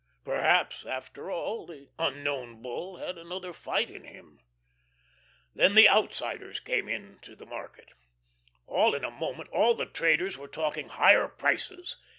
[0.25, 4.39] Perhaps, after all, the Unknown Bull had another fight in him.
[5.53, 7.91] Then the "outsiders" came into the market.
[8.65, 11.97] All in a moment all the traders were talking "higher prices."